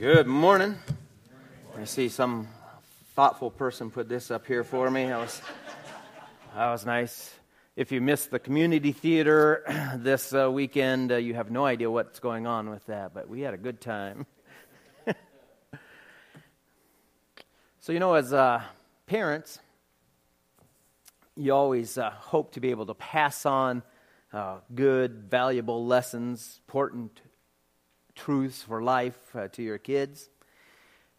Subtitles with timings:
[0.00, 0.76] Good morning.
[1.76, 2.48] I see some
[3.14, 5.04] thoughtful person put this up here for me.
[5.04, 5.42] That was,
[6.54, 7.34] that was nice.
[7.76, 9.62] If you missed the community theater
[9.96, 13.42] this uh, weekend, uh, you have no idea what's going on with that, but we
[13.42, 14.24] had a good time.
[17.80, 18.62] so, you know, as uh,
[19.06, 19.58] parents,
[21.36, 23.82] you always uh, hope to be able to pass on
[24.32, 27.20] uh, good, valuable lessons, important
[28.24, 30.28] truths for life uh, to your kids.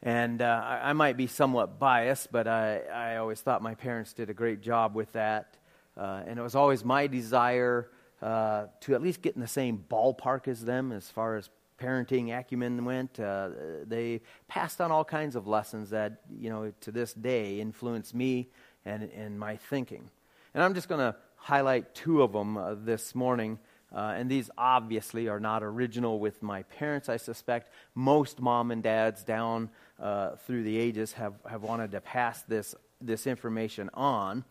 [0.04, 4.14] And uh, I, I, might be somewhat biased, but I, I always thought my parents
[4.14, 5.58] did a great job with that.
[5.98, 7.90] Uh, and it was always my desire
[8.22, 12.38] uh, to at least get in the same ballpark as them as far as parenting
[12.38, 13.20] acumen went.
[13.20, 13.50] Uh,
[13.86, 18.50] they passed on all kinds of lessons that, you know, to this day influence me
[18.86, 20.10] and, and my thinking.
[20.54, 23.58] And I'm just going to highlight two of them uh, this morning.
[23.94, 27.70] Uh, and these obviously are not original with my parents, I suspect.
[27.94, 32.74] Most mom and dads down uh, through the ages have, have wanted to pass this,
[33.02, 34.46] this information on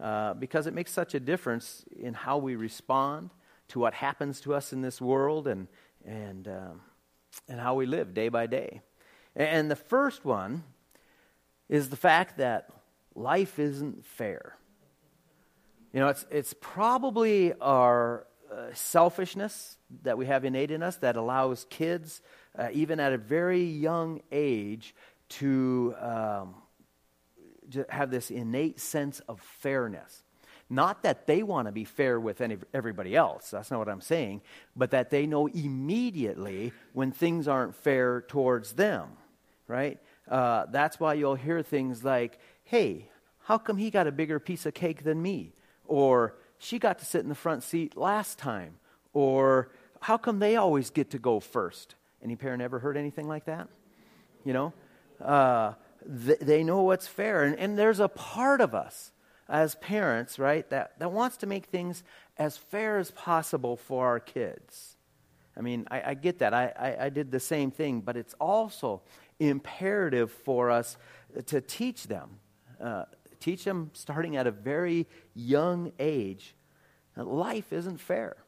[0.00, 3.30] uh, because it makes such a difference in how we respond
[3.68, 5.68] to what happens to us in this world and,
[6.04, 6.80] and, um,
[7.48, 8.80] and how we live day by day.
[9.34, 10.64] And the first one
[11.68, 12.70] is the fact that
[13.14, 14.56] life isn't fair.
[15.92, 21.16] You know, it's, it's probably our uh, selfishness that we have innate in us that
[21.16, 22.22] allows kids,
[22.58, 24.94] uh, even at a very young age,
[25.28, 26.54] to, um,
[27.72, 30.22] to have this innate sense of fairness.
[30.68, 34.00] Not that they want to be fair with any, everybody else, that's not what I'm
[34.00, 34.42] saying,
[34.74, 39.10] but that they know immediately when things aren't fair towards them,
[39.68, 39.98] right?
[40.28, 43.08] Uh, that's why you'll hear things like, hey,
[43.44, 45.52] how come he got a bigger piece of cake than me?
[45.86, 48.76] Or, she got to sit in the front seat last time?
[49.12, 51.94] Or how come they always get to go first?
[52.22, 53.68] Any parent ever heard anything like that?
[54.44, 54.72] You know?
[55.20, 55.72] Uh,
[56.26, 57.44] th- they know what's fair.
[57.44, 59.12] And, and there's a part of us
[59.48, 62.02] as parents, right, that, that wants to make things
[62.36, 64.96] as fair as possible for our kids.
[65.56, 66.52] I mean, I, I get that.
[66.52, 69.02] I, I, I, did the same thing, but it's also
[69.38, 70.96] imperative for us
[71.46, 72.28] to teach them
[72.80, 73.04] uh,
[73.46, 76.56] Teach them starting at a very young age
[77.14, 78.38] that life isn't fair.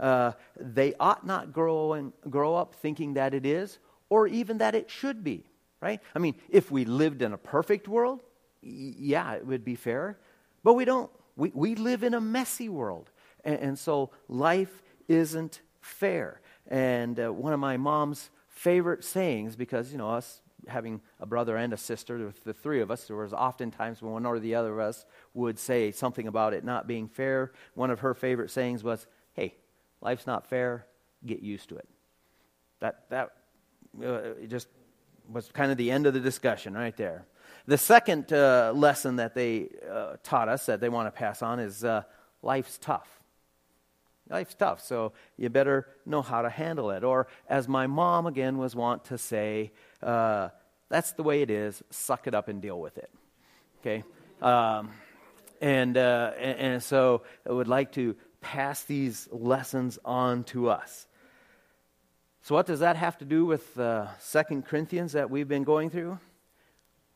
[0.00, 3.78] Uh, they ought not grow, and, grow up thinking that it is
[4.08, 5.46] or even that it should be,
[5.80, 6.00] right?
[6.12, 8.20] I mean, if we lived in a perfect world,
[8.64, 10.18] y- yeah, it would be fair.
[10.64, 11.08] But we don't.
[11.36, 13.12] We, we live in a messy world.
[13.44, 16.40] And, and so life isn't fair.
[16.66, 21.56] And uh, one of my mom's favorite sayings, because, you know, us having a brother
[21.56, 24.38] and a sister, with the three of us, there was often times when one or
[24.38, 27.52] the other of us would say something about it not being fair.
[27.74, 29.54] One of her favorite sayings was, "Hey,
[30.00, 30.86] life's not fair.
[31.24, 31.88] Get used to it."
[32.80, 33.30] That that
[34.04, 34.68] uh, just
[35.28, 37.26] was kind of the end of the discussion right there.
[37.66, 41.58] The second uh, lesson that they uh, taught us that they want to pass on
[41.58, 42.02] is uh,
[42.42, 43.15] life's tough.
[44.28, 47.04] Life's tough, so you better know how to handle it.
[47.04, 49.72] Or, as my mom again was wont to say,
[50.02, 50.48] uh,
[50.88, 51.82] that's the way it is.
[51.90, 53.10] Suck it up and deal with it.
[53.80, 54.02] Okay?
[54.42, 54.90] Um,
[55.60, 61.06] and, uh, and, and, so I would like to pass these lessons on to us.
[62.42, 65.90] So, what does that have to do with uh, Second Corinthians that we've been going
[65.90, 66.18] through?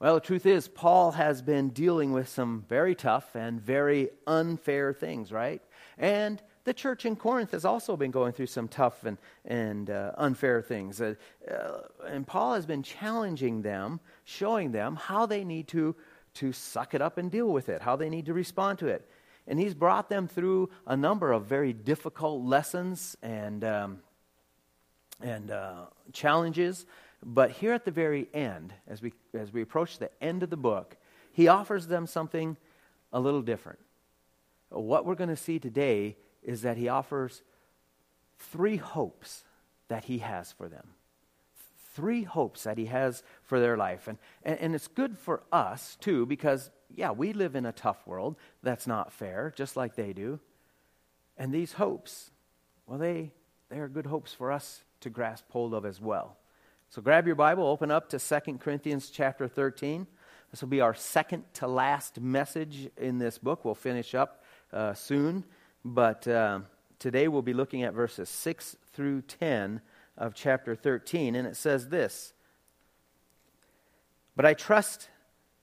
[0.01, 4.95] Well, the truth is, Paul has been dealing with some very tough and very unfair
[4.95, 5.63] things, right?
[5.99, 10.13] And the church in Corinth has also been going through some tough and, and uh,
[10.19, 11.01] unfair things.
[11.01, 11.15] Uh,
[11.51, 15.97] uh, and Paul has been challenging them, showing them how they need to,
[16.35, 19.09] to suck it up and deal with it, how they need to respond to it.
[19.47, 23.99] And he's brought them through a number of very difficult lessons and, um,
[25.21, 26.85] and uh, challenges.
[27.23, 30.57] But here at the very end, as we, as we approach the end of the
[30.57, 30.97] book,
[31.33, 32.57] he offers them something
[33.13, 33.79] a little different.
[34.69, 37.43] What we're going to see today is that he offers
[38.39, 39.45] three hopes
[39.89, 40.89] that he has for them.
[41.95, 44.09] Three hopes that he has for their life.
[44.09, 48.07] And, and, and, it's good for us, too, because, yeah, we live in a tough
[48.07, 50.39] world that's not fair, just like they do.
[51.37, 52.31] And these hopes,
[52.87, 53.33] well, they,
[53.69, 56.37] they are good hopes for us to grasp hold of as well.
[56.91, 60.07] So grab your Bible, open up to 2 Corinthians chapter 13.
[60.51, 63.65] This will be our second to last message in this book.
[63.65, 65.45] We'll finish up uh, soon.
[65.85, 66.61] But uh,
[66.99, 69.81] today we'll be looking at verses 6 through 10
[70.19, 72.35] of chapter 13, and it says this
[74.37, 75.09] But I trust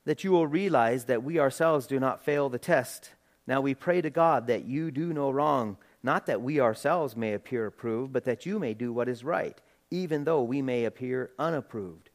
[0.06, 3.12] that you will realize that we ourselves do not fail the test.
[3.46, 7.34] Now we pray to God that you do no wrong, not that we ourselves may
[7.34, 9.60] appear approved, but that you may do what is right,
[9.92, 12.10] even though we may appear unapproved.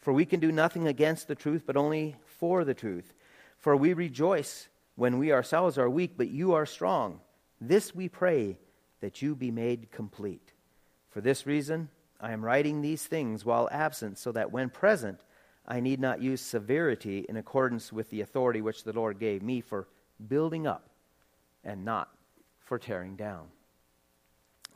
[0.00, 3.14] For we can do nothing against the truth, but only for the truth.
[3.58, 7.20] For we rejoice when we ourselves are weak, but you are strong.
[7.68, 8.58] This we pray,
[9.00, 10.52] that you be made complete.
[11.10, 11.88] For this reason,
[12.20, 15.20] I am writing these things while absent, so that when present,
[15.66, 19.60] I need not use severity in accordance with the authority which the Lord gave me
[19.60, 19.88] for
[20.28, 20.88] building up
[21.64, 22.08] and not
[22.60, 23.46] for tearing down.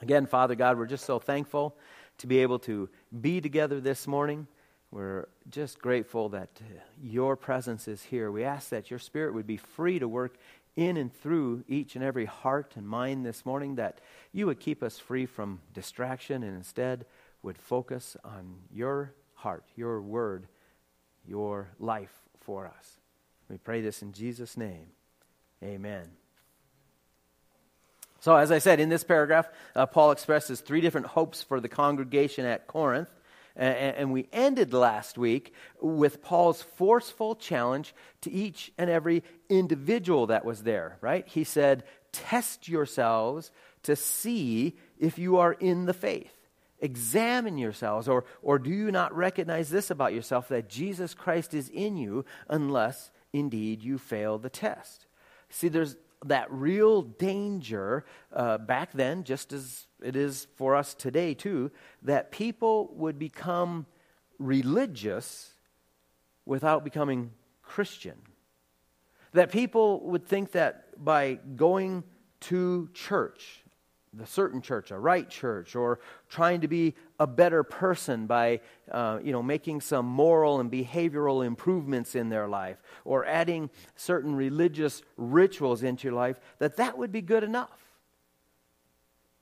[0.00, 1.76] Again, Father God, we're just so thankful
[2.19, 2.88] to be able to
[3.20, 4.46] be together this morning.
[4.91, 6.49] We're just grateful that
[7.02, 8.31] your presence is here.
[8.31, 10.37] We ask that your spirit would be free to work
[10.79, 14.01] in and through each and every heart and mind this morning, that
[14.33, 17.05] you would keep us free from distraction and instead
[17.43, 20.47] would focus on your heart, your word,
[21.27, 22.99] your life for us.
[23.51, 24.87] We pray this in Jesus' name.
[25.65, 26.09] Amen.
[28.21, 31.69] So, as I said, in this paragraph, uh, Paul expresses three different hopes for the
[31.69, 33.09] congregation at Corinth.
[33.58, 40.44] And, we ended last week with Paul's forceful challenge to each and every individual that
[40.44, 41.26] was there, right?
[41.26, 41.82] He said,
[42.12, 43.50] Test yourselves
[43.82, 46.32] to see if you are in the faith.
[46.81, 51.69] Examine yourselves, or, or do you not recognize this about yourself that Jesus Christ is
[51.69, 55.06] in you unless indeed you fail the test?
[55.50, 61.35] See, there's, that real danger uh, back then, just as it is for us today
[61.35, 61.70] too,
[62.03, 63.87] that people would become
[64.38, 65.53] religious
[66.44, 67.31] without becoming
[67.62, 68.17] Christian.
[69.32, 72.05] That people would think that by going
[72.41, 73.62] to church,
[74.19, 78.61] the certain church, a right church, or trying to be a better person by,
[78.91, 84.35] uh, you know, making some moral and behavioral improvements in their life, or adding certain
[84.35, 87.79] religious rituals into your life, that that would be good enough.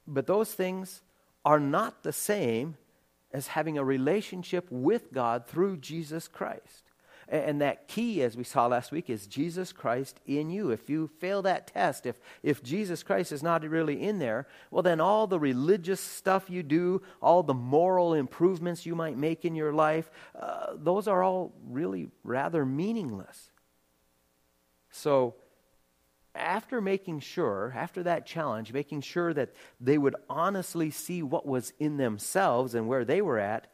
[0.06, 1.02] But those things
[1.44, 2.76] are not the same
[3.32, 6.84] as having a relationship with God through Jesus Christ.
[7.28, 10.70] And that key, as we saw last week, is Jesus Christ in you.
[10.70, 14.84] If you fail that test, if, if Jesus Christ is not really in there, well,
[14.84, 19.56] then all the religious stuff you do, all the moral improvements you might make in
[19.56, 20.08] your life,
[20.40, 23.50] uh, those are all really rather meaningless.
[24.92, 25.34] So,
[26.36, 31.72] after making sure, after that challenge, making sure that they would honestly see what was
[31.80, 33.66] in themselves and where they were at,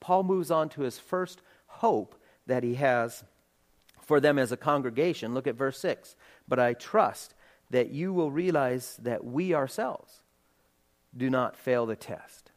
[0.00, 3.24] Paul moves on to his first hope that he has
[4.02, 5.34] for them as a congregation.
[5.34, 6.16] Look at verse 6.
[6.46, 7.34] But I trust
[7.70, 10.22] that you will realize that we ourselves
[11.16, 12.52] do not fail the test.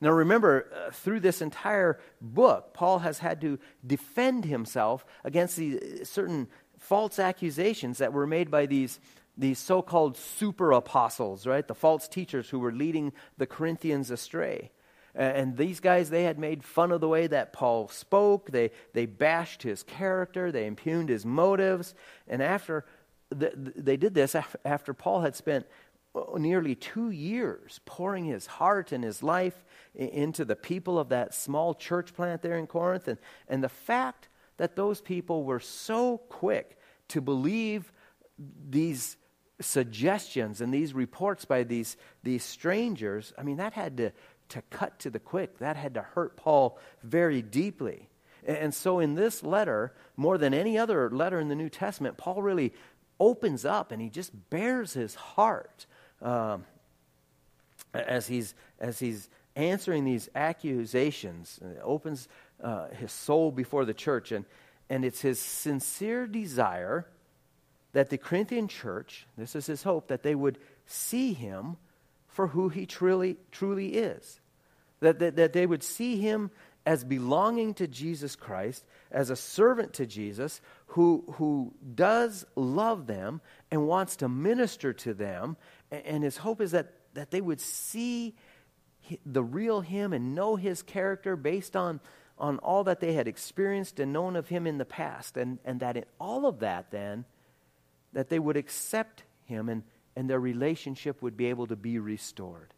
[0.00, 6.04] Now, remember, uh, through this entire book, Paul has had to defend himself against the
[6.04, 6.48] certain
[6.78, 9.00] false accusations that were made by these,
[9.36, 11.66] these so called super apostles, right?
[11.66, 14.70] The false teachers who were leading the Corinthians astray.
[15.18, 18.52] And these guys, they had made fun of the way that Paul spoke.
[18.52, 20.52] They, they bashed his character.
[20.52, 21.92] They impugned his motives.
[22.28, 22.84] And after
[23.30, 25.66] the, they did this, after Paul had spent
[26.14, 29.64] uh, nearly two years pouring his heart and his life
[29.96, 33.08] into the people of that small church plant there in Corinth.
[33.08, 33.18] And,
[33.48, 34.28] and the fact
[34.58, 36.78] that those people were so quick
[37.08, 37.92] to believe
[38.70, 39.16] these
[39.60, 44.12] suggestions and these reports by these, these strangers, I mean, that had to
[44.50, 45.58] to cut to the quick.
[45.58, 48.08] That had to hurt Paul very deeply.
[48.46, 52.40] And so, in this letter, more than any other letter in the New Testament, Paul
[52.40, 52.72] really
[53.20, 55.86] opens up and he just bears his heart
[56.22, 56.64] um,
[57.92, 61.58] as, he's, as he's answering these accusations.
[61.62, 62.28] It opens
[62.62, 64.32] uh, his soul before the church.
[64.32, 64.44] And,
[64.88, 67.06] and it's his sincere desire
[67.92, 71.76] that the Corinthian church, this is his hope, that they would see him
[72.38, 74.38] for who he truly, truly is.
[75.00, 76.52] That, that, that they would see him
[76.86, 83.40] as belonging to Jesus Christ, as a servant to Jesus who, who does love them
[83.72, 85.56] and wants to minister to them.
[85.90, 88.36] And, and his hope is that, that they would see
[89.26, 91.98] the real him and know his character based on,
[92.38, 95.36] on all that they had experienced and known of him in the past.
[95.36, 97.24] And, and that in all of that, then,
[98.12, 99.82] that they would accept him and,
[100.18, 102.74] and their relationship would be able to be restored.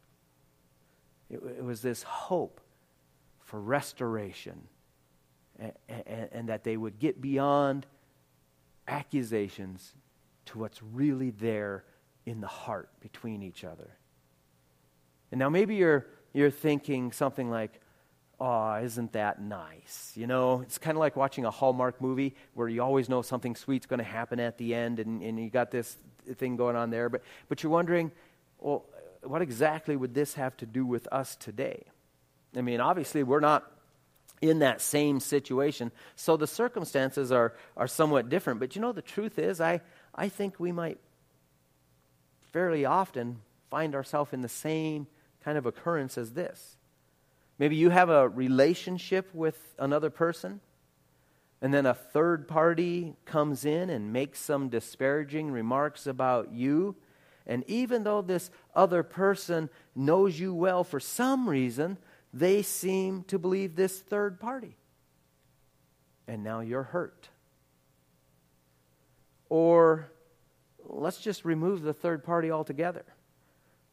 [1.31, 2.61] It, it was this hope
[3.41, 4.61] for restoration
[5.59, 7.87] and, and, and that they would get beyond
[8.87, 9.95] accusations
[10.45, 11.85] to what's really there
[12.27, 13.89] in the heart between each other.
[15.33, 17.81] And now maybe you're, you're thinking something like,
[18.39, 20.13] oh, isn't that nice?
[20.15, 23.57] You know, it's kind of like watching a Hallmark movie where you always know something
[23.57, 25.97] sweet's going to happen at the end and, and you got this
[26.35, 27.09] thing going on there.
[27.09, 28.13] But, but you're wondering,
[28.59, 28.85] well,
[29.23, 31.85] what exactly would this have to do with us today?
[32.57, 33.71] I mean, obviously, we're not
[34.41, 38.59] in that same situation, so the circumstances are, are somewhat different.
[38.59, 39.83] But you know, the truth is, I,
[40.15, 40.99] I think we might
[42.53, 45.07] fairly often find ourselves in the same
[45.45, 46.77] kind of occurrence as this.
[47.59, 50.61] Maybe you have a relationship with another person,
[51.63, 56.97] and then a third party comes in and makes some disparaging remarks about you.
[57.47, 61.99] And even though this other person knows you well for some reason,
[62.33, 64.77] they seem to believe this third party.
[66.27, 67.29] And now you're hurt.
[69.49, 70.11] Or
[70.85, 73.05] let's just remove the third party altogether.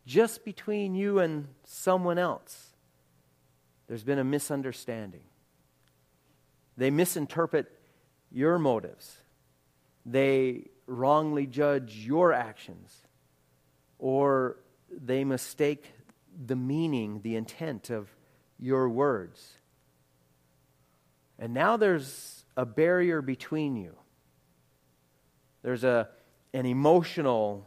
[0.06, 2.76] Just between you and someone else,
[3.88, 5.24] there's been a misunderstanding.
[6.78, 7.72] They misinterpret
[8.32, 9.18] your motives,
[10.06, 12.96] they wrongly judge your actions,
[14.00, 14.58] or
[14.90, 15.92] they mistake
[16.46, 18.10] the meaning, the intent of
[18.60, 19.58] your words.
[21.40, 23.96] And now there's a barrier between you.
[25.62, 26.10] There's a,
[26.54, 27.66] an emotional,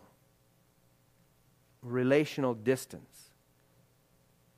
[1.83, 3.31] relational distance.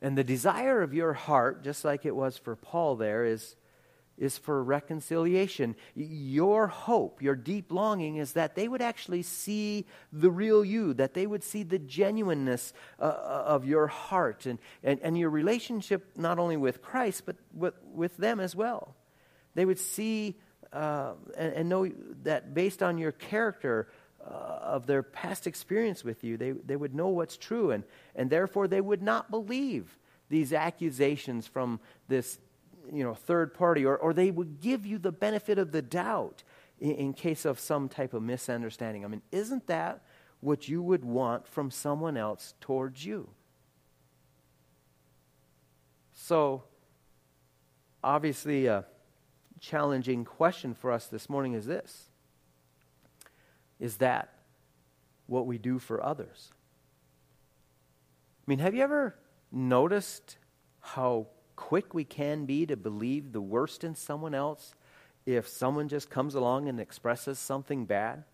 [0.01, 3.57] And the desire of your heart, just like it was for Paul there, is,
[4.19, 5.75] is for reconciliation.
[5.95, 11.15] Your hope, your deep longing is that they would actually see the real you, that
[11.15, 16.17] they would see the genuineness uh, uh of your heart and, and, and your relationship
[16.17, 18.95] not only with Christ, but with, with them as well.
[19.55, 20.37] They would see
[20.73, 21.91] uh, and, and, know
[22.23, 23.89] that based on your character
[24.25, 28.31] uh, of their past experience with you, they, they would know what's true, and, and
[28.31, 29.99] therefore they would not believe
[30.31, 31.79] these accusations from
[32.09, 32.39] this
[32.91, 36.43] you know, third party, or, or they would give you the benefit of the doubt
[36.81, 39.05] in, in case of some type of misunderstanding.
[39.05, 40.03] I mean, isn't that
[40.41, 43.29] what you would want from someone else towards you?
[46.13, 46.65] So,
[48.03, 48.85] obviously, a
[49.61, 52.09] challenging question for us this morning is this
[53.79, 54.33] Is that
[55.27, 56.51] what we do for others?
[58.47, 59.15] I mean, have you ever
[59.53, 60.37] noticed
[60.81, 61.29] how
[61.69, 64.75] quick we can be to believe the worst in someone else
[65.25, 68.25] if someone just comes along and expresses something bad?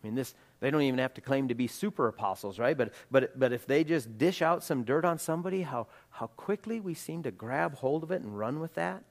[0.00, 2.78] I mean, this they don't even have to claim to be super apostles, right?
[2.78, 6.78] But but but if they just dish out some dirt on somebody, how how quickly
[6.78, 9.02] we seem to grab hold of it and run with that.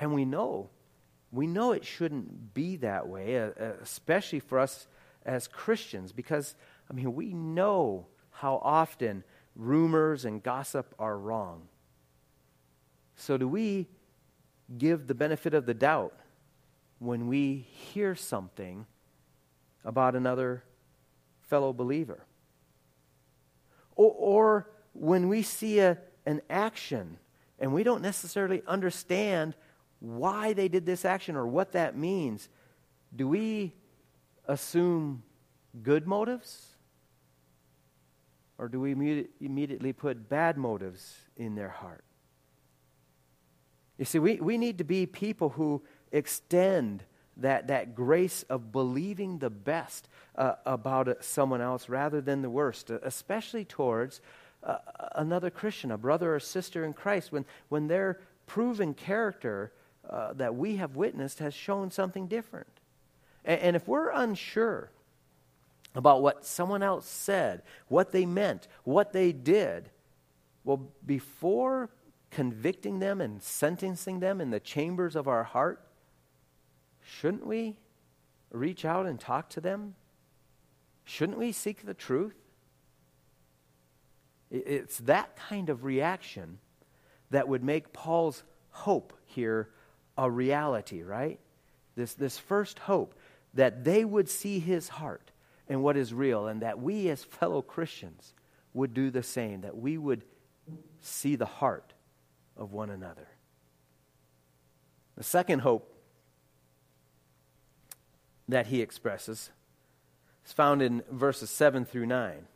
[0.00, 0.70] And we know,
[1.30, 4.88] we know it shouldn't be that way, uh, uh, especially for us
[5.24, 6.56] as Christians, because
[6.90, 9.22] I mean we know how often
[9.58, 11.68] rumors and gossip are wrong.
[13.16, 13.88] So, do we
[14.78, 16.14] give the benefit of the doubt
[17.00, 18.86] when we hear something
[19.84, 20.62] about another
[21.42, 22.24] fellow believer?
[23.96, 27.18] Or, or when we see a, an action
[27.58, 29.56] and we don't necessarily understand
[29.98, 32.48] why they did this action or what that means,
[33.14, 33.72] do we
[34.46, 35.24] assume
[35.82, 36.76] good motives?
[38.58, 38.90] Or do we
[39.40, 42.04] immediately put bad motives in their heart?
[43.98, 47.04] You see, we, we need to be people who extend
[47.36, 52.90] that, that grace of believing the best uh, about someone else rather than the worst,
[52.90, 54.20] uh, especially towards
[54.64, 54.78] uh,
[55.14, 59.72] another Christian, a brother or sister in Christ, when, when their proven character
[60.08, 62.80] uh, that we have witnessed has shown something different.
[63.44, 64.90] And, and if we're unsure
[65.98, 69.90] about what someone else said, what they meant, what they did,
[70.62, 71.90] well, before
[72.30, 75.84] convicting them and sentencing them in the chambers of our heart,
[77.02, 77.74] shouldn't we
[78.52, 79.96] reach out and talk to them?
[81.02, 82.36] Shouldn't we seek the truth?
[84.52, 86.60] It's that kind of reaction
[87.30, 89.68] that would make Paul's hope here
[90.16, 91.40] a reality, right?
[91.96, 93.16] This, this first hope
[93.54, 95.27] that they would see his heart
[95.68, 98.34] and what is real, and that we as fellow Christians
[98.72, 100.22] would do the same, that we would
[101.00, 101.92] see the heart
[102.56, 103.28] of one another.
[105.16, 105.94] The second hope
[108.48, 109.50] that he expresses
[110.46, 112.46] is found in verses 7 through 9.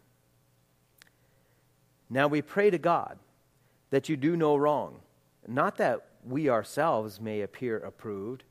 [2.09, 3.19] Now we pray to God
[3.91, 5.01] that you do no wrong,
[5.47, 8.45] not that we ourselves may appear approved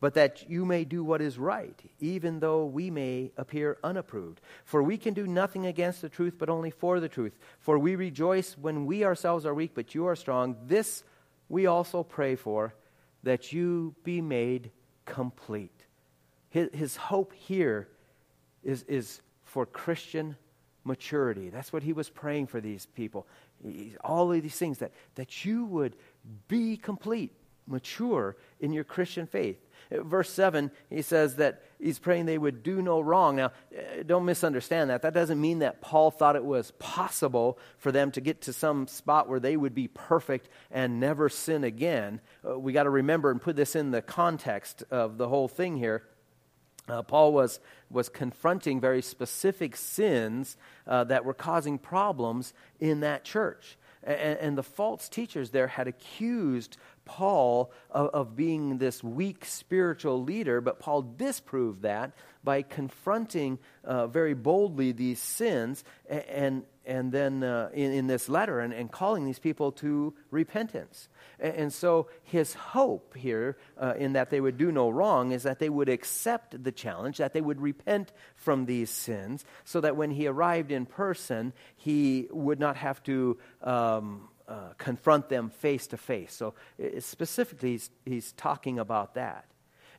[0.00, 4.40] but that you may do what is right, even though we may appear unapproved.
[4.64, 7.36] For we can do nothing against the truth, but only for the truth.
[7.60, 10.56] For we rejoice when we ourselves are weak, but you are strong.
[10.66, 11.02] This
[11.48, 12.74] we also pray for,
[13.22, 14.70] that you be made
[15.04, 15.86] complete.
[16.50, 17.88] His, his hope here
[18.62, 20.36] is, is for Christian
[20.84, 21.50] maturity.
[21.50, 23.26] That's what he was praying for these people.
[24.04, 25.96] All of these things that, that you would
[26.48, 27.32] be complete,
[27.66, 29.58] mature in your Christian faith.
[29.90, 33.36] Verse 7, he says that he's praying they would do no wrong.
[33.36, 35.02] Now, eh, don't misunderstand that.
[35.02, 38.88] That doesn't mean that Paul thought it was possible for them to get to some
[38.88, 42.20] spot where they would be perfect and never sin again.
[42.46, 45.76] Uh, we got to remember and put this in the context of the whole thing
[45.76, 46.02] here.
[46.88, 53.24] Uh, Paul was, was confronting very specific sins uh, that were causing problems in that
[53.24, 53.76] church.
[54.06, 60.22] And, and, the false teachers there had accused Paul of, of, being this weak spiritual
[60.22, 62.12] leader, but Paul disproved that
[62.44, 68.28] by confronting uh, very boldly these sins and, and, and then uh, in, in, this
[68.28, 71.08] letter and, and, calling these people to repentance.
[71.40, 75.58] And, so his hope here, uh, in that they would do no wrong, is that
[75.58, 80.10] they would accept the challenge, that they would repent from these sins, so that when
[80.10, 83.38] he arrived in person, he would not have to.
[83.62, 86.32] Um, uh, confront them face to face.
[86.32, 86.54] So,
[87.00, 89.44] specifically, he's, he's talking about that.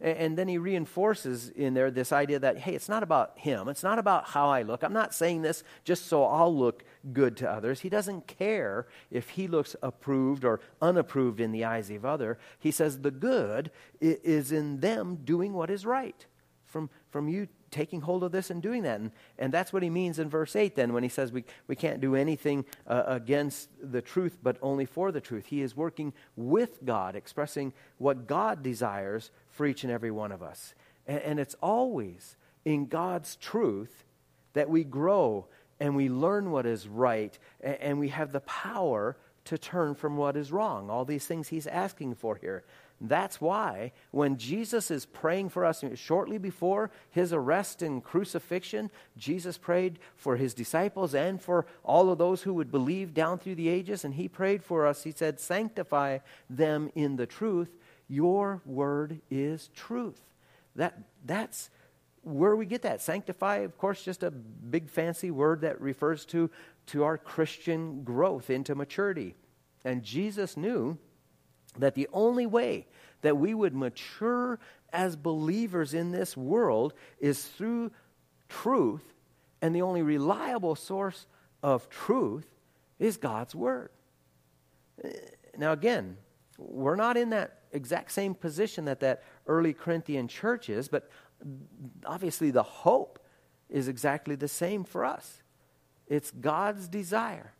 [0.01, 3.67] And, then he reinforces in there this idea that, hey, it's not about him.
[3.67, 4.83] It's not about how I look.
[4.83, 7.79] I'm not saying this just so I'll look good to others.
[7.79, 12.37] He doesn't care if he looks approved or unapproved in the eyes of other.
[12.59, 16.25] He says the good is in them doing what is right.
[16.65, 18.99] From, from you taking hold of this and doing that.
[18.99, 21.75] And, and that's what he means in verse 8 then when he says we, we
[21.75, 25.47] can't do anything uh, against the truth but only for the truth.
[25.47, 30.41] He is working with God, expressing what God desires for each and every one of
[30.41, 30.73] us.
[31.05, 34.05] And, and it's always in God's truth
[34.53, 35.47] that we grow
[35.79, 40.17] and we learn what is right and, and we have the power to turn from
[40.17, 40.89] what is wrong.
[40.89, 42.65] All these things he's asking for here.
[42.99, 49.57] That's why when Jesus is praying for us shortly before his arrest and crucifixion, Jesus
[49.57, 53.69] prayed for his disciples and for all of those who would believe down through the
[53.69, 54.03] ages.
[54.03, 55.03] And he prayed for us.
[55.03, 57.69] He said, Sanctify them in the truth.
[58.07, 60.21] Your word is truth.
[60.75, 61.69] That, that's
[62.23, 63.01] where we get that.
[63.01, 66.49] Sanctify, of course, just a big fancy word that refers to,
[66.87, 69.35] to our Christian growth into maturity.
[69.85, 70.97] And Jesus knew
[71.79, 72.87] that the only way
[73.21, 74.59] that we would mature
[74.93, 77.91] as believers in this world is through
[78.49, 79.13] truth,
[79.61, 81.27] and the only reliable source
[81.61, 82.47] of truth
[82.99, 83.89] is God's Word.
[85.57, 86.17] Now, again,
[86.57, 91.09] we're not in that exact same position that that early Corinthian church is, but
[92.05, 93.19] obviously the hope
[93.69, 95.43] is exactly the same for us.
[96.07, 97.53] It's God's desire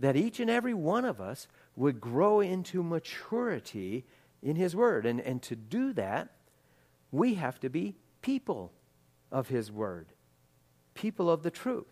[0.00, 1.48] that each and every one of us
[1.78, 4.04] would grow into maturity
[4.42, 5.06] in His Word.
[5.06, 6.30] And, and to do that,
[7.12, 8.72] we have to be people
[9.30, 10.08] of His Word,
[10.94, 11.86] people of the truth.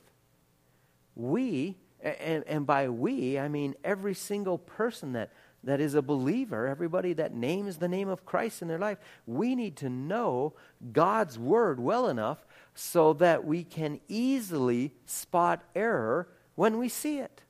[1.15, 6.67] We, and, and by we, I mean every single person that, that is a believer,
[6.67, 10.55] everybody that names the name of Christ in their life, we need to know
[10.93, 12.45] God's Word well enough
[12.75, 17.43] so that we can easily spot error when we see it.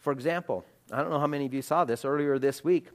[0.00, 2.88] For example, I don't know how many of you saw this earlier this week.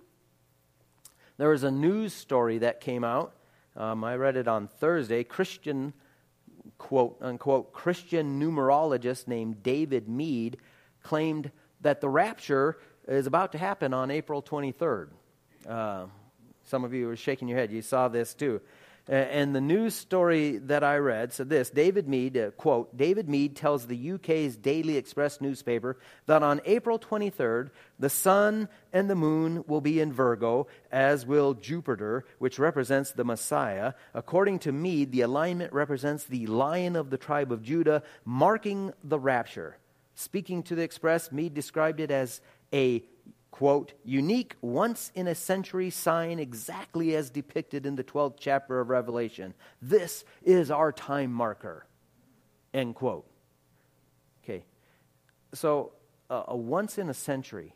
[1.37, 3.35] There was a news story that came out.
[3.75, 5.23] Um, I read it on Thursday.
[5.23, 5.93] Christian,
[6.77, 10.57] quote unquote, Christian numerologist named David Meade
[11.03, 15.09] claimed that the rapture is about to happen on April 23rd.
[15.67, 16.05] Uh,
[16.63, 17.71] some of you are shaking your head.
[17.71, 18.61] You saw this too.
[19.07, 23.55] And the news story that I read said this David Meade, uh, quote, David Meade
[23.55, 29.63] tells the UK's Daily Express newspaper that on April 23rd, the sun and the moon
[29.67, 33.93] will be in Virgo, as will Jupiter, which represents the Messiah.
[34.15, 39.19] According to Meade, the alignment represents the lion of the tribe of Judah, marking the
[39.19, 39.77] rapture.
[40.15, 42.41] Speaking to the Express, Meade described it as
[42.73, 43.03] a
[43.55, 48.89] quote, unique, once in a century sign exactly as depicted in the 12th chapter of
[48.89, 49.53] Revelation.
[49.81, 51.85] This is our time marker,
[52.73, 53.25] end quote.
[54.43, 54.65] Okay,
[55.53, 55.93] so
[56.29, 57.73] uh, a once in a century.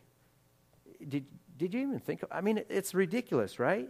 [1.08, 1.24] Did,
[1.56, 2.24] did you even think?
[2.30, 3.88] I mean, it's ridiculous, right?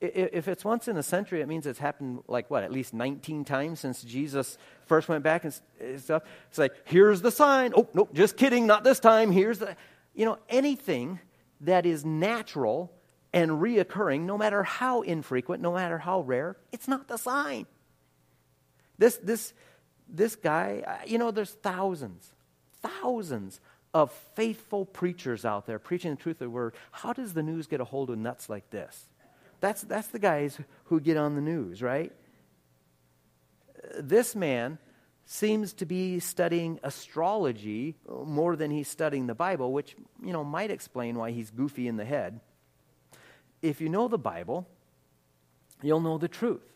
[0.00, 3.44] If it's once in a century, it means it's happened like what, at least 19
[3.44, 5.54] times since Jesus first went back and
[6.00, 6.22] stuff.
[6.50, 7.72] It's like, here's the sign.
[7.74, 9.32] Oh, no, just kidding, not this time.
[9.32, 9.74] Here's the,
[10.14, 11.20] you know, anything
[11.62, 12.92] that is natural
[13.32, 17.66] and reoccurring, no matter how infrequent, no matter how rare, it's not the sign.
[18.98, 19.52] This, this,
[20.08, 22.32] this guy, uh, you know, there's thousands,
[22.82, 23.60] thousands
[23.94, 26.74] of faithful preachers out there preaching the truth of the word.
[26.90, 29.06] How does the news get a hold of nuts like this?
[29.60, 32.12] That's, that's the guys who get on the news, right?
[33.98, 34.78] this man
[35.24, 40.70] seems to be studying astrology more than he's studying the Bible, which, you know, might
[40.70, 42.40] explain why he's goofy in the head.
[43.62, 44.68] If you know the Bible,
[45.82, 46.75] you'll know the truth.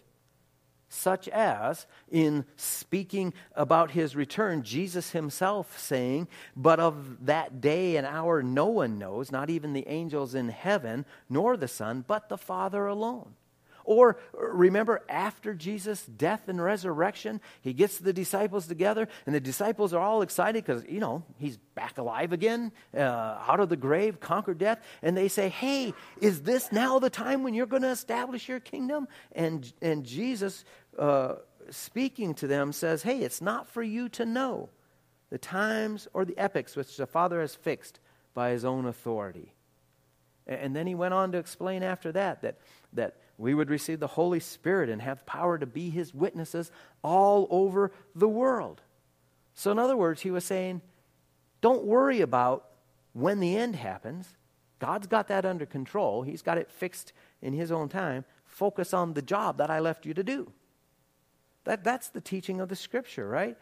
[0.92, 6.26] Such as in speaking about his return, Jesus himself saying,
[6.56, 11.06] But of that day and hour no one knows, not even the angels in heaven,
[11.28, 13.36] nor the Son, but the Father alone.
[13.90, 19.92] Or remember, after Jesus' death and resurrection, he gets the disciples together, and the disciples
[19.92, 24.20] are all excited because, you know, he's back alive again, uh, out of the grave,
[24.20, 24.80] conquered death.
[25.02, 28.60] And they say, Hey, is this now the time when you're going to establish your
[28.60, 29.08] kingdom?
[29.32, 30.64] And, and Jesus,
[30.96, 31.34] uh,
[31.70, 34.68] speaking to them, says, Hey, it's not for you to know
[35.30, 37.98] the times or the epochs which the Father has fixed
[38.34, 39.52] by his own authority.
[40.46, 42.58] And then he went on to explain after that that,
[42.92, 46.70] that we would receive the Holy Spirit and have power to be his witnesses
[47.02, 48.82] all over the world.
[49.54, 50.82] So, in other words, he was saying,
[51.60, 52.66] don't worry about
[53.12, 54.36] when the end happens.
[54.78, 58.24] God's got that under control, He's got it fixed in His own time.
[58.44, 60.52] Focus on the job that I left you to do.
[61.64, 63.56] That, that's the teaching of the Scripture, right?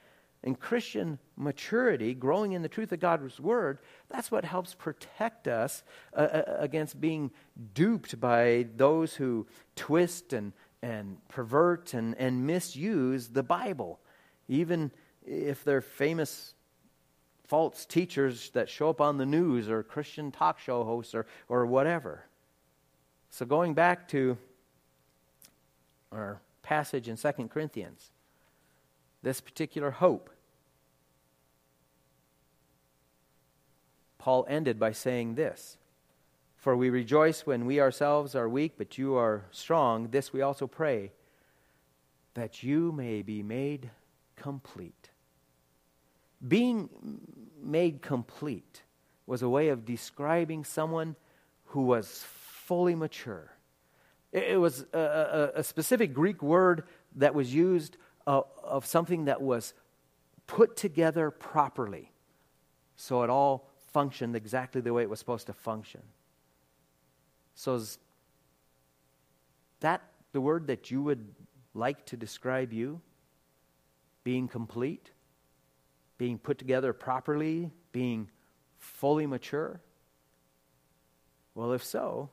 [0.44, 5.83] And Christian maturity, growing in the truth of God's Word, that's what helps protect us
[6.16, 7.31] uh, uh, against being
[7.74, 13.98] duped by those who twist and, and pervert and, and misuse the Bible.
[14.48, 14.92] Even
[15.27, 16.55] if they're famous
[17.46, 21.66] false teachers that show up on the news or Christian talk show hosts or, or
[21.66, 22.24] whatever.
[23.31, 24.38] So, going back to
[26.12, 28.11] our passage in 2 Corinthians
[29.22, 30.31] this particular hope.
[34.18, 35.78] Paul ended by saying this
[36.57, 40.09] For we rejoice when we ourselves are weak, but you are strong.
[40.11, 41.12] This we also pray,
[42.35, 43.90] that you may be made
[44.37, 45.11] complete.
[46.46, 46.88] Being
[47.61, 48.83] made complete
[49.26, 51.16] was a way of describing someone
[51.66, 53.50] who was fully mature.
[54.31, 56.85] It was a, a, a specific Greek word
[57.16, 57.96] that was used
[58.28, 59.74] of, something that was
[60.46, 62.12] put together properly
[63.00, 66.02] so it all functioned exactly the way it was supposed to function.
[67.54, 67.98] So, is
[69.80, 71.32] that the word that you would
[71.74, 73.00] like to describe you?
[74.24, 75.12] Being complete?
[76.18, 77.70] Being put together properly?
[77.92, 78.30] Being
[78.78, 79.80] fully mature?
[81.54, 82.30] Well, if so,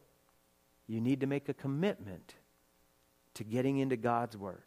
[0.88, 2.34] you need to make a commitment
[3.36, 4.65] to getting into God's Word.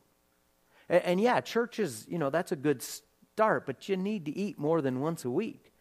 [0.89, 4.59] And, and yeah, churches, you know, that's a good start, but you need to eat
[4.59, 5.73] more than once a week.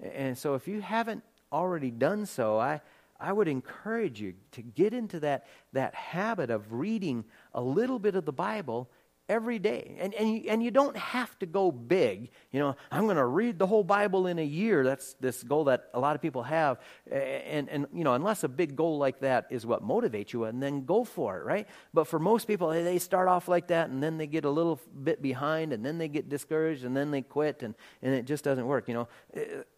[0.00, 2.80] And so if you haven't already done so, I,
[3.18, 8.14] I would encourage you to get into that, that habit of reading a little bit
[8.14, 8.88] of the Bible
[9.30, 9.96] every day.
[10.00, 12.30] And, and, you, and you don't have to go big.
[12.50, 14.82] You know, I'm going to read the whole Bible in a year.
[14.84, 16.80] That's this goal that a lot of people have.
[17.10, 20.60] And, and, you know, unless a big goal like that is what motivates you, and
[20.60, 21.68] then go for it, right?
[21.94, 24.80] But for most people, they start off like that, and then they get a little
[25.02, 28.42] bit behind, and then they get discouraged, and then they quit, and, and it just
[28.42, 28.88] doesn't work.
[28.88, 29.08] You know,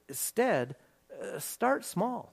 [0.09, 0.77] instead,
[1.23, 2.33] uh, start small.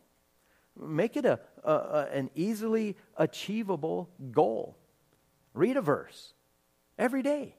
[0.81, 4.77] Make it a, a, an easily achievable goal.
[5.53, 6.33] Read a verse
[6.99, 7.55] every day.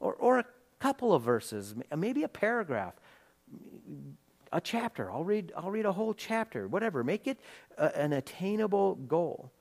[0.00, 0.44] Or, or a
[0.78, 2.94] couple of verses, maybe a paragraph,
[4.52, 5.10] a chapter.
[5.10, 7.04] I'll read, I'll read a whole chapter, whatever.
[7.04, 7.38] Make it
[7.76, 9.52] a, an attainable goal.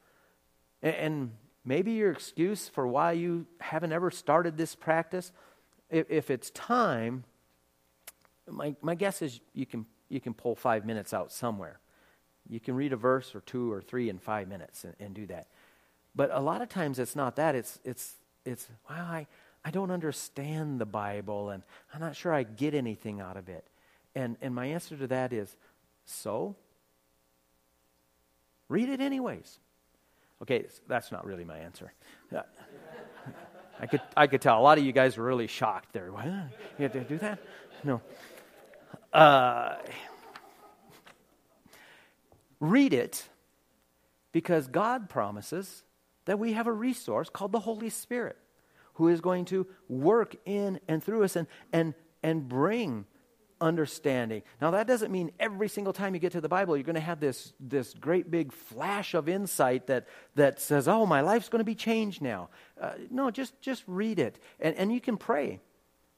[0.82, 1.32] And, and,
[1.66, 5.32] maybe your excuse for why you haven't ever started this practice,
[5.90, 7.24] if, if it's time,
[8.50, 11.80] my, my guess is you can, you can pull five minutes out somewhere.
[12.48, 15.26] You can read a verse or two or three in five minutes and, and do
[15.26, 15.48] that.
[16.16, 17.56] But a lot of times it's not that.
[17.56, 18.14] It's, it's
[18.46, 19.28] it's, well, I,
[19.64, 23.66] I don't understand the Bible and I'm not sure I get anything out of it.
[24.14, 25.56] And, and my answer to that is,
[26.06, 26.56] so?
[28.70, 29.60] Read it anyways.
[30.42, 31.92] Okay, that's not really my answer.
[32.34, 32.42] Uh,
[33.80, 34.60] I could, I could tell.
[34.60, 36.12] A lot of you guys were really shocked there.
[36.12, 36.26] What?
[36.26, 37.40] You had to do that?
[37.84, 38.02] No.
[39.12, 39.76] Uh,
[42.60, 43.28] read it
[44.32, 45.84] because God promises
[46.26, 48.38] that we have a resource called the Holy Spirit
[48.96, 53.06] who is going to work in and through us and, and, and bring
[53.62, 54.42] understanding.
[54.62, 57.02] Now, that doesn't mean every single time you get to the Bible, you're going to
[57.02, 61.60] have this, this great big flash of insight that, that says, oh, my life's going
[61.60, 62.50] to be changed now.
[62.80, 64.40] Uh, no, just, just read it.
[64.60, 65.60] And, and you can pray.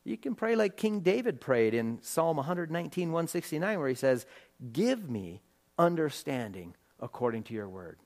[0.03, 4.25] You can pray like King David prayed in Psalm 119, 169, where he says,
[4.71, 5.41] Give me
[5.77, 7.99] understanding according to your word.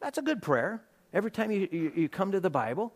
[0.00, 0.82] That's a good prayer.
[1.12, 2.92] Every time you, you, you, come to the Bible,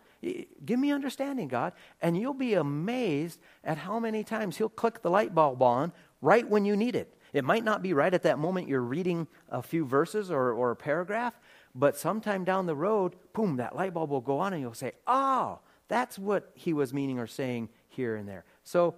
[0.64, 1.72] Give me understanding, God.
[2.00, 6.48] And you'll be amazed at how many times He'll click the light bulb on right
[6.48, 7.14] when you need it.
[7.32, 10.70] It might not be right at that moment you're reading a few verses or, or
[10.70, 11.38] a paragraph,
[11.74, 14.92] but sometime down the road, boom, that light bulb will go on and you'll say,
[15.06, 18.44] oh, that's what he was meaning or saying here and there.
[18.62, 18.94] So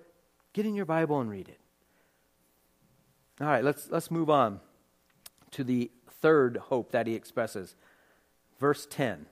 [0.52, 1.58] get in your Bible and read it.
[3.40, 4.60] All right, let's, let's move on
[5.52, 7.74] to the third hope that he expresses.
[8.58, 9.26] Verse 10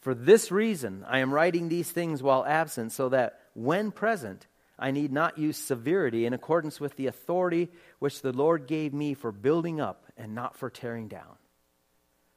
[0.00, 4.46] For this reason I am writing these things while absent, so that when present,
[4.78, 9.12] I need not use severity in accordance with the authority which the Lord gave me
[9.12, 11.36] for building up and not for tearing down.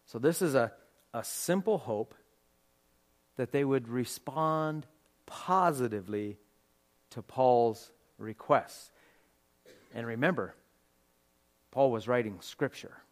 [0.05, 0.73] So, this is a,
[1.13, 2.13] a simple hope
[3.37, 4.85] that they would respond
[5.25, 6.37] positively
[7.11, 8.91] to Paul's requests.
[9.93, 10.55] And remember,
[11.71, 13.02] Paul was writing scripture.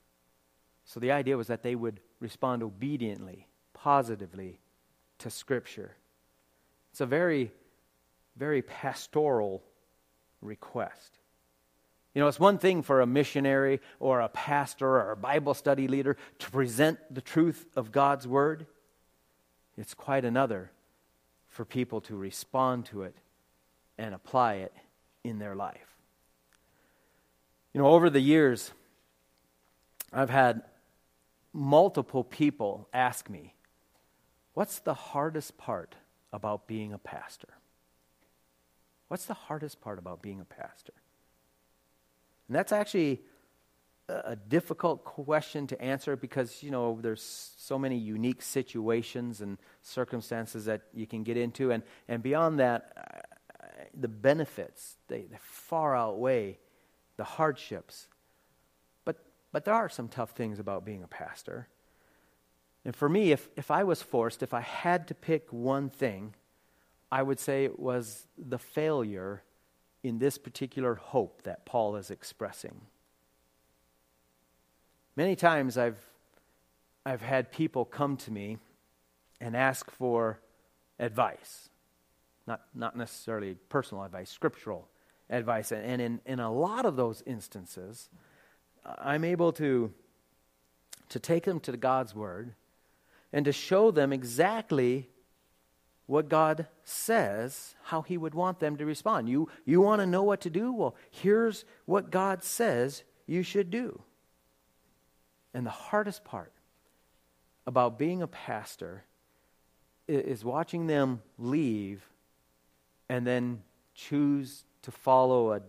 [0.92, 4.60] So the idea was that they would respond obediently, positively
[5.20, 5.96] to scripture.
[6.92, 7.54] It's a very,
[8.36, 9.64] very pastoral
[10.42, 11.18] request.
[12.14, 15.88] You know, it's one thing for a missionary or a pastor or a Bible study
[15.88, 18.66] leader to present the truth of God's word.
[19.78, 20.72] It's quite another
[21.48, 23.16] for people to respond to it
[23.98, 24.74] and apply it
[25.24, 25.96] in their life.
[27.74, 28.74] You know, over the years,
[30.12, 30.64] I've had
[31.54, 33.56] multiple people ask me,
[34.54, 35.96] What's the hardest part
[36.34, 37.48] about being a pastor?
[39.08, 40.94] What's the hardest part about being a pastor?
[42.48, 43.22] And that's actually
[44.10, 50.66] a difficult question to answer because, you know, there's so many unique situations and circumstances
[50.66, 51.72] that you can get into.
[51.72, 53.28] And, and beyond that,
[53.94, 56.58] the benefits, they, they far outweigh
[57.18, 58.08] the hardships.
[59.52, 61.68] But, there are some tough things about being a pastor.
[62.86, 66.34] And for me, if, if I was forced, if I had to pick one thing,
[67.12, 69.44] I would say it was the failure
[70.04, 72.82] in this particular hope that Paul is expressing.
[75.16, 76.00] Many times I've,
[77.06, 78.58] I've had people come to me
[79.40, 80.40] and ask for
[81.00, 81.70] advice.
[82.48, 84.88] Not, not necessarily personal advice, scriptural
[85.30, 85.72] advice.
[85.72, 88.10] And in, in a lot of those instances,
[88.86, 89.94] I'm able to,
[91.10, 92.54] to take them to God's Word
[93.34, 95.10] and to show them exactly
[96.08, 99.30] what God says, how He would want them to respond.
[99.30, 100.74] You, you want to know what to do?
[100.74, 104.02] Well, here's what God says you should do.
[105.54, 106.52] And the hardest part
[107.66, 109.04] about being a pastor
[110.08, 112.04] is watching them leave
[113.08, 113.62] and then
[113.94, 115.62] choose to follow a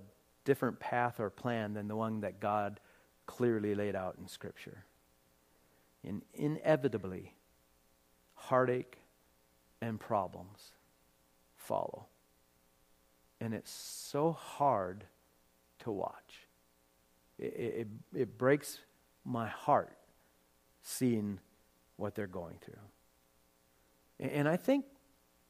[0.44, 2.81] different path or plan than the one that God
[3.37, 4.85] clearly laid out in Scripture.
[6.07, 7.35] And inevitably,
[8.35, 8.99] heartache
[9.81, 10.73] and problems
[11.57, 12.05] follow.
[13.40, 15.05] And it's so hard
[15.79, 16.47] to watch.
[17.38, 18.79] It, it, it breaks
[19.25, 19.97] my heart
[20.83, 21.38] seeing
[21.97, 22.75] what they're going through.
[24.21, 24.85] And I think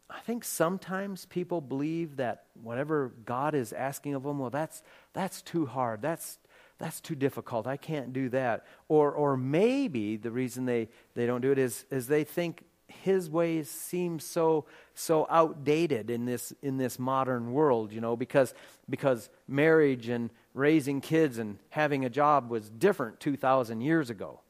[0.09, 4.83] I think sometimes people believe that whatever God is asking of them, well, that's,
[5.15, 6.03] that's too hard.
[6.03, 6.39] That's,
[6.83, 7.69] that's too difficult.
[7.69, 8.67] I can't do that.
[8.89, 13.31] Or, or maybe the reason they, they don't do it is, is they think his
[13.31, 18.53] ways seem so, so outdated in this, in this modern world, you know, because,
[18.91, 24.41] because marriage and raising kids and having a job was different 2,000 years ago.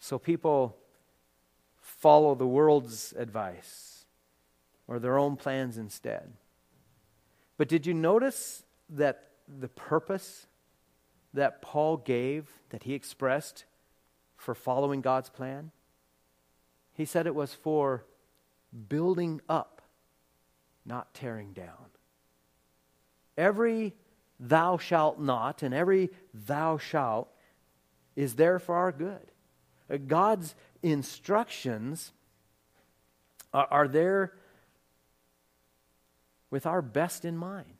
[0.00, 0.78] So people
[1.82, 4.06] follow the world's advice
[4.86, 6.32] or their own plans instead.
[7.58, 9.27] But did you notice that
[9.60, 10.46] the purpose
[11.34, 13.64] that Paul gave, that he expressed
[14.36, 15.70] for following God's plan?
[16.92, 18.04] He said it was for
[18.88, 19.82] building up,
[20.84, 21.92] not tearing down.
[23.36, 23.94] Every
[24.40, 27.28] thou shalt not and every thou shalt
[28.16, 29.30] is there for our good.
[30.06, 32.12] God's instructions
[33.54, 34.32] are, are there
[36.50, 37.77] with our best in mind.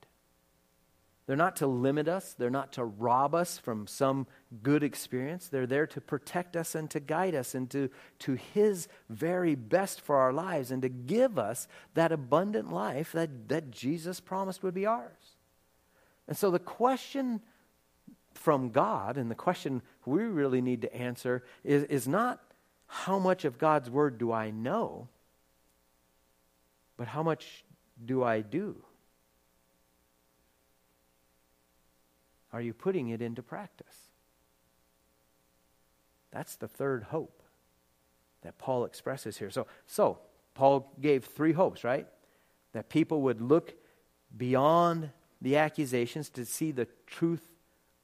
[1.28, 4.26] They're not to limit us, they're not to rob us from some
[4.62, 5.48] good experience.
[5.48, 10.16] They're there to protect us and to guide us into to His very best for
[10.16, 14.86] our lives and to give us that abundant life that, that Jesus promised would be
[14.86, 15.36] ours.
[16.26, 17.42] And so the question
[18.32, 22.42] from God and the question we really need to answer is, is not
[22.86, 25.08] how much of God's word do I know,
[26.96, 27.66] but how much
[28.02, 28.82] do I do?
[32.52, 34.12] Are you putting it into practice?
[36.30, 37.42] That's the third hope
[38.42, 39.50] that Paul expresses here.
[39.50, 40.18] So, so
[40.54, 42.06] Paul gave three hopes, right?
[42.72, 43.74] That people would look
[44.36, 47.48] beyond the accusations to see the truth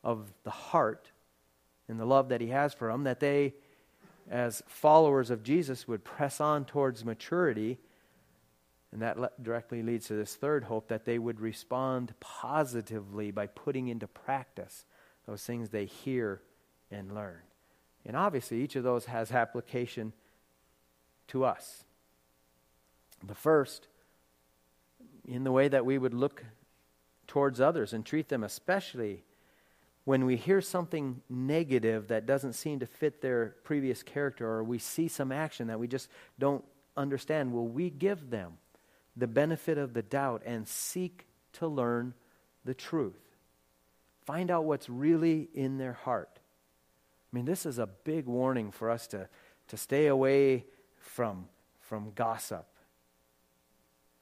[0.02, 1.10] of the heart
[1.88, 3.54] and the love that he has for them, that they,
[4.30, 7.78] as followers of Jesus, would press on towards maturity.
[8.94, 13.48] And that le- directly leads to this third hope that they would respond positively by
[13.48, 14.84] putting into practice
[15.26, 16.40] those things they hear
[16.92, 17.40] and learn.
[18.06, 20.12] And obviously, each of those has application
[21.26, 21.82] to us.
[23.26, 23.88] The first,
[25.26, 26.44] in the way that we would look
[27.26, 29.24] towards others and treat them, especially
[30.04, 34.78] when we hear something negative that doesn't seem to fit their previous character, or we
[34.78, 36.64] see some action that we just don't
[36.96, 38.58] understand, will we give them
[39.16, 42.14] the benefit of the doubt and seek to learn
[42.64, 43.36] the truth?
[44.24, 46.40] Find out what's really in their heart.
[47.32, 49.28] I mean, this is a big warning for us to,
[49.68, 50.64] to stay away
[50.98, 51.46] from,
[51.80, 52.66] from gossip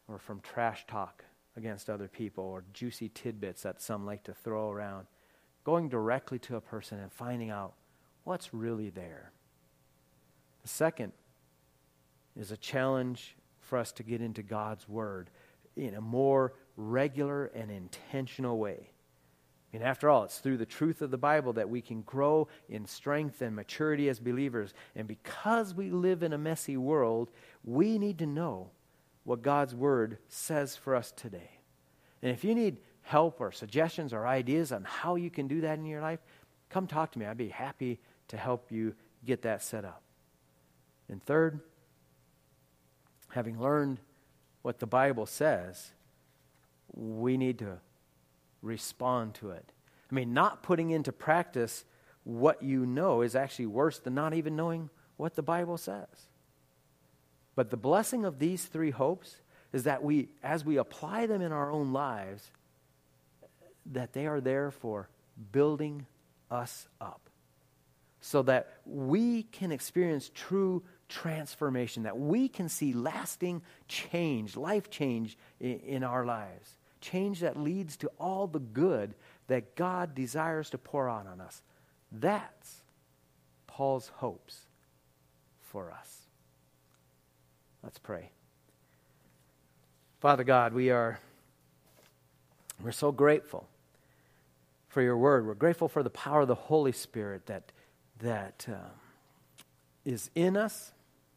[0.08, 1.24] or from trash talk
[1.56, 5.06] against other people or juicy tidbits that some like to throw around.
[5.64, 7.74] Going directly to a person and finding out
[8.24, 9.30] what's really there.
[10.62, 11.12] The second
[12.36, 13.36] is a challenge
[13.72, 15.30] for us to get into God's Word
[15.76, 18.90] in a more regular and intentional way.
[19.72, 22.48] I mean, after all, it's through the truth of the Bible that we can grow
[22.68, 24.74] in strength and maturity as believers.
[24.94, 27.30] And because we live in a messy world,
[27.64, 28.72] we need to know
[29.24, 31.52] what God's Word says for us today.
[32.20, 35.78] And if you need help or suggestions or ideas on how you can do that
[35.78, 36.20] in your life,
[36.68, 37.24] come talk to me.
[37.24, 40.02] I'd be happy to help you get that set up.
[41.08, 41.60] And third,
[43.32, 43.98] having learned
[44.62, 45.92] what the Bible says,
[46.94, 47.78] we need to
[48.60, 49.72] respond to it.
[50.10, 51.84] I mean, not putting into practice
[52.24, 56.28] what you know is actually worse than not even knowing what the Bible says.
[57.54, 59.36] But the blessing of these three hopes
[59.72, 62.50] is that we, as we apply them in our own lives,
[63.86, 65.08] that they are there for
[65.50, 66.06] building
[66.50, 67.30] us up
[68.20, 75.36] so that we can experience true transformation, that we can see lasting change, life change
[75.60, 79.14] in, in our lives change that leads to all the good
[79.48, 81.60] that God desires to pour out on us.
[82.10, 82.82] That's
[83.66, 84.60] Paul's hopes
[85.60, 86.20] for us.
[87.82, 88.30] Let's pray.
[90.20, 91.18] Father God, we are
[92.82, 93.68] we're so grateful
[94.88, 95.46] for your word.
[95.46, 97.72] We're grateful for the power of the Holy Spirit that
[98.20, 98.76] that uh,
[100.04, 100.92] is in us,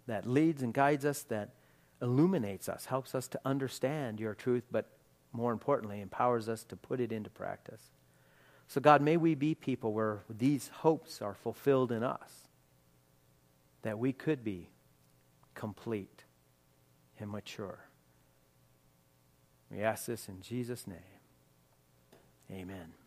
[0.08, 1.50] that leads and guides us, that
[2.02, 4.88] illuminates us, helps us to understand your truth, but
[5.32, 7.82] more importantly, empowers us to put it into practice.
[8.68, 12.48] So, God, may we be people where these hopes are fulfilled in us,
[13.84, 14.70] that we could be
[15.54, 16.24] complete
[17.20, 17.80] and mature.
[19.70, 20.98] We ask this in Jesus' name.
[22.52, 23.05] Amen.